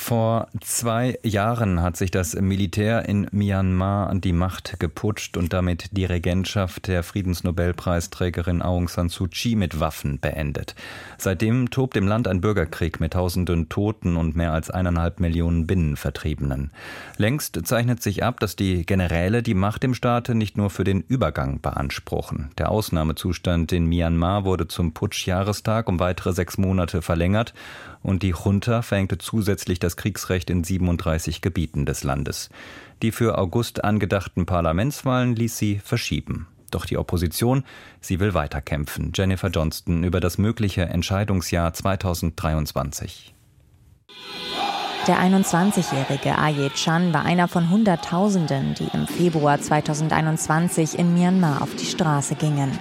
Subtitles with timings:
[0.00, 5.88] Vor zwei Jahren hat sich das Militär in Myanmar an die Macht geputscht und damit
[5.90, 10.76] die Regentschaft der Friedensnobelpreisträgerin Aung San Suu Kyi mit Waffen beendet.
[11.18, 16.70] Seitdem tobt im Land ein Bürgerkrieg mit tausenden Toten und mehr als eineinhalb Millionen Binnenvertriebenen.
[17.16, 21.00] Längst zeichnet sich ab, dass die Generäle die Macht im Staate nicht nur für den
[21.00, 22.50] Übergang beanspruchen.
[22.56, 27.52] Der Ausnahmezustand in Myanmar wurde zum Putschjahrestag um weitere sechs Monate verlängert
[28.02, 32.50] und die Junta verhängte zusätzlich das Kriegsrecht in 37 Gebieten des Landes.
[33.02, 36.46] Die für August angedachten Parlamentswahlen ließ sie verschieben.
[36.70, 37.64] Doch die Opposition,
[38.00, 39.12] sie will weiterkämpfen.
[39.14, 43.34] Jennifer Johnston über das mögliche Entscheidungsjahr 2023.
[45.06, 51.74] Der 21-jährige Aye Chan war einer von Hunderttausenden, die im Februar 2021 in Myanmar auf
[51.76, 52.78] die Straße gingen,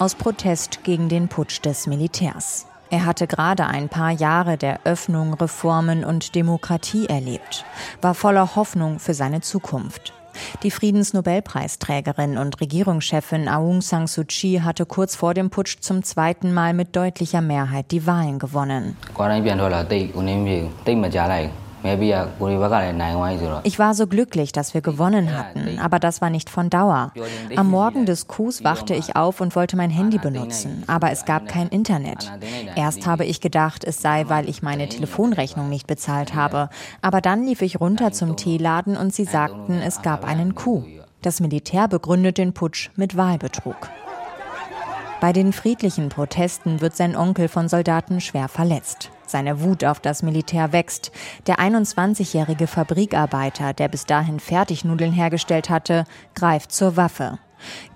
[0.00, 2.67] aus Protest gegen den Putsch des Militärs.
[2.90, 7.64] Er hatte gerade ein paar Jahre der Öffnung, Reformen und Demokratie erlebt,
[8.00, 10.14] war voller Hoffnung für seine Zukunft.
[10.62, 16.54] Die Friedensnobelpreisträgerin und Regierungschefin Aung San Suu Kyi hatte kurz vor dem Putsch zum zweiten
[16.54, 18.96] Mal mit deutlicher Mehrheit die Wahlen gewonnen.
[23.64, 27.12] Ich war so glücklich, dass wir gewonnen hatten, aber das war nicht von Dauer.
[27.56, 31.48] Am Morgen des Coups wachte ich auf und wollte mein Handy benutzen, aber es gab
[31.48, 32.32] kein Internet.
[32.76, 36.68] Erst habe ich gedacht, es sei, weil ich meine Telefonrechnung nicht bezahlt habe,
[37.02, 40.84] aber dann lief ich runter zum Teeladen und sie sagten, es gab einen Coup.
[41.22, 43.76] Das Militär begründet den Putsch mit Wahlbetrug.
[45.20, 49.10] Bei den friedlichen Protesten wird sein Onkel von Soldaten schwer verletzt.
[49.26, 51.10] Seine Wut auf das Militär wächst.
[51.48, 57.38] Der 21-jährige Fabrikarbeiter, der bis dahin Fertignudeln hergestellt hatte, greift zur Waffe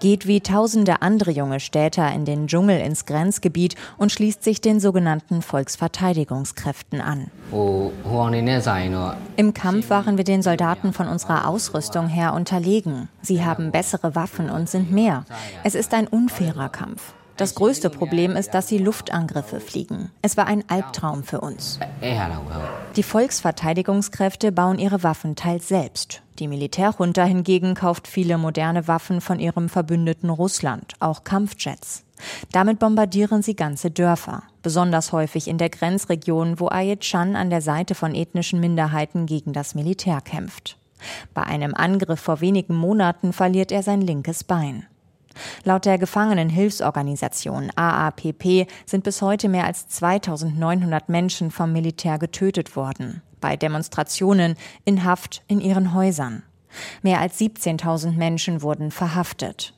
[0.00, 4.80] geht wie tausende andere junge Städter in den Dschungel ins Grenzgebiet und schließt sich den
[4.80, 7.30] sogenannten Volksverteidigungskräften an.
[9.36, 13.08] Im Kampf waren wir den Soldaten von unserer Ausrüstung her unterlegen.
[13.22, 15.24] Sie haben bessere Waffen und sind mehr.
[15.64, 17.14] Es ist ein unfairer Kampf.
[17.40, 20.10] Das größte Problem ist, dass sie Luftangriffe fliegen.
[20.20, 21.80] Es war ein Albtraum für uns.
[22.96, 26.20] Die Volksverteidigungskräfte bauen ihre Waffen teils selbst.
[26.38, 32.04] Die Militärjunta hingegen kauft viele moderne Waffen von ihrem Verbündeten Russland, auch Kampfjets.
[32.52, 37.94] Damit bombardieren sie ganze Dörfer, besonders häufig in der Grenzregion, wo Ayet-Chan an der Seite
[37.94, 40.76] von ethnischen Minderheiten gegen das Militär kämpft.
[41.32, 44.84] Bei einem Angriff vor wenigen Monaten verliert er sein linkes Bein.
[45.64, 53.22] Laut der Gefangenenhilfsorganisation AAPP sind bis heute mehr als 2900 Menschen vom Militär getötet worden.
[53.40, 56.42] Bei Demonstrationen, in Haft, in ihren Häusern.
[57.02, 59.74] Mehr als 17.000 Menschen wurden verhaftet.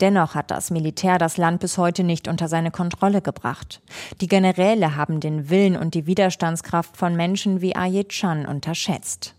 [0.00, 3.82] Dennoch hat das Militär das Land bis heute nicht unter seine Kontrolle gebracht.
[4.20, 9.34] Die Generäle haben den Willen und die Widerstandskraft von Menschen wie Ayet Chan unterschätzt.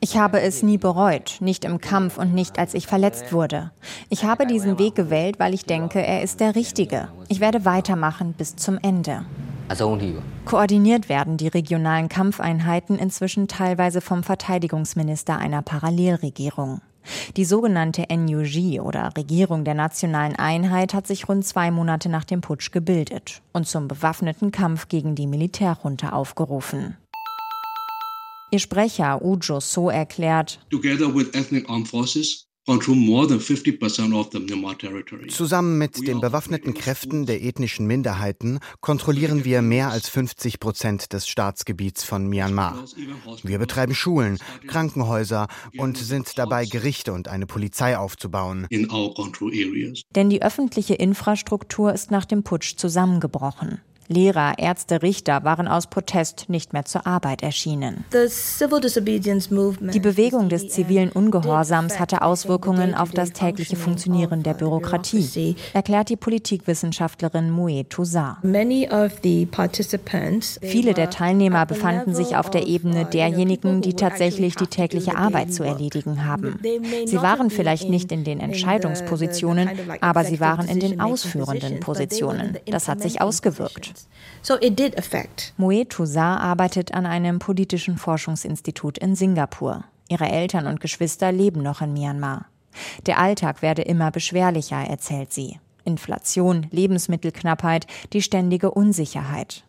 [0.00, 3.70] Ich habe es nie bereut, nicht im Kampf und nicht als ich verletzt wurde.
[4.08, 7.08] Ich habe diesen Weg gewählt, weil ich denke, er ist der richtige.
[7.28, 9.24] Ich werde weitermachen bis zum Ende.
[10.44, 16.80] Koordiniert werden die regionalen Kampfeinheiten inzwischen teilweise vom Verteidigungsminister einer Parallelregierung.
[17.36, 22.40] Die sogenannte NUG oder Regierung der nationalen Einheit hat sich rund zwei Monate nach dem
[22.40, 26.96] Putsch gebildet und zum bewaffneten Kampf gegen die Militärjunta aufgerufen.
[28.50, 32.46] Ihr Sprecher Ujo So erklärt, Together with ethnic armed forces,
[35.28, 41.28] Zusammen mit den bewaffneten Kräften der ethnischen Minderheiten kontrollieren wir mehr als 50 Prozent des
[41.28, 42.82] Staatsgebiets von Myanmar.
[43.42, 48.66] Wir betreiben Schulen, Krankenhäuser und sind dabei, Gerichte und eine Polizei aufzubauen.
[48.70, 53.82] Denn die öffentliche Infrastruktur ist nach dem Putsch zusammengebrochen.
[54.08, 58.04] Lehrer, Ärzte, Richter waren aus Protest nicht mehr zur Arbeit erschienen.
[58.12, 66.16] Die Bewegung des zivilen Ungehorsams hatte Auswirkungen auf das tägliche Funktionieren der Bürokratie, erklärt die
[66.16, 68.36] Politikwissenschaftlerin Mue Toussaint.
[70.60, 75.62] Viele der Teilnehmer befanden sich auf der Ebene derjenigen, die tatsächlich die tägliche Arbeit zu
[75.62, 76.60] erledigen haben.
[77.06, 79.70] Sie waren vielleicht nicht in den Entscheidungspositionen,
[80.00, 82.58] aber sie waren in den ausführenden Positionen.
[82.66, 83.93] Das hat sich ausgewirkt.
[84.42, 85.52] So it did affect.
[85.56, 89.84] Moe Toussaint arbeitet an einem politischen Forschungsinstitut in Singapur.
[90.08, 92.46] Ihre Eltern und Geschwister leben noch in Myanmar.
[93.06, 95.58] Der Alltag werde immer beschwerlicher, erzählt sie.
[95.84, 99.64] Inflation, Lebensmittelknappheit, die ständige Unsicherheit.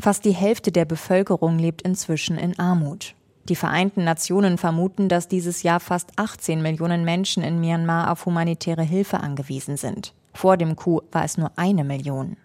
[0.00, 3.14] Fast die Hälfte der Bevölkerung lebt inzwischen in Armut.
[3.48, 8.82] Die Vereinten Nationen vermuten, dass dieses Jahr fast 18 Millionen Menschen in Myanmar auf humanitäre
[8.82, 10.12] Hilfe angewiesen sind.
[10.34, 12.36] Vor dem Coup war es nur eine Million.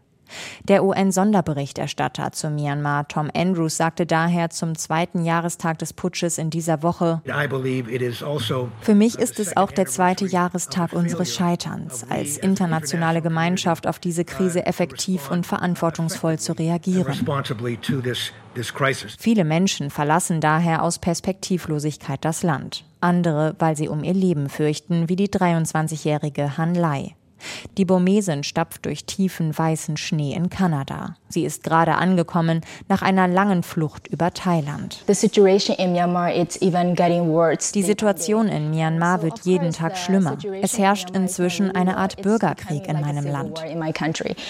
[0.68, 6.84] Der UN-Sonderberichterstatter zu Myanmar, Tom Andrews, sagte daher zum zweiten Jahrestag des Putsches in dieser
[6.84, 13.88] Woche, also Für mich ist es auch der zweite Jahrestag unseres Scheiterns, als internationale Gemeinschaft
[13.88, 17.14] auf diese Krise effektiv und verantwortungsvoll zu reagieren.
[19.20, 22.86] Viele Menschen verlassen daher aus Perspektivlosigkeit das Land.
[23.02, 27.16] Andere, weil sie um ihr Leben fürchten, wie die 23-jährige Han Lai.
[27.78, 31.16] Die Burmesin stapft durch tiefen weißen Schnee in Kanada.
[31.30, 35.04] Sie ist gerade angekommen nach einer langen Flucht über Thailand.
[35.08, 35.14] Die
[37.84, 40.38] Situation in Myanmar wird jeden Tag schlimmer.
[40.62, 43.62] Es herrscht inzwischen eine Art Bürgerkrieg in meinem Land.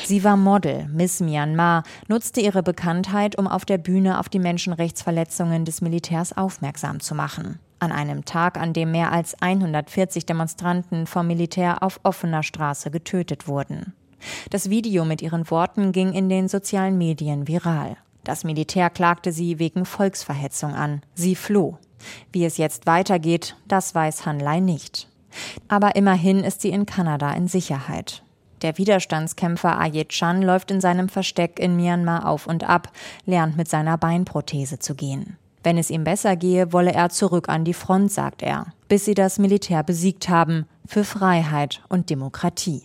[0.06, 5.66] Sie war Model, Miss Myanmar, nutzte ihre Bekanntheit, um auf der Bühne auf die Menschenrechtsverletzungen
[5.66, 11.28] des Militärs aufmerksam zu machen an einem Tag, an dem mehr als 140 Demonstranten vom
[11.28, 13.94] Militär auf offener Straße getötet wurden.
[14.50, 17.98] Das Video mit ihren Worten ging in den sozialen Medien viral.
[18.24, 21.02] Das Militär klagte sie wegen Volksverhetzung an.
[21.14, 21.78] Sie floh.
[22.32, 25.08] Wie es jetzt weitergeht, das weiß Hanlei nicht.
[25.68, 28.24] Aber immerhin ist sie in Kanada in Sicherheit.
[28.62, 32.92] Der Widerstandskämpfer Ayet Chan läuft in seinem Versteck in Myanmar auf und ab,
[33.26, 35.38] lernt mit seiner Beinprothese zu gehen.
[35.66, 39.16] Wenn es ihm besser gehe, wolle er zurück an die Front, sagt er, bis sie
[39.16, 42.84] das Militär besiegt haben, für Freiheit und Demokratie.